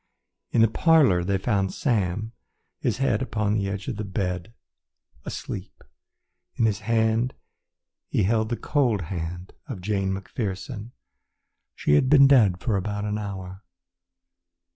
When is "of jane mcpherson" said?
9.67-10.89